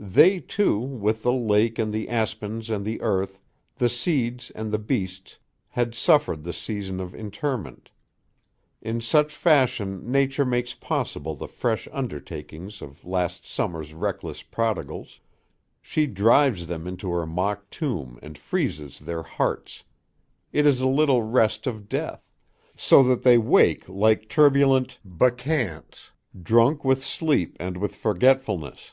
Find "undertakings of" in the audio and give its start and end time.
11.90-13.04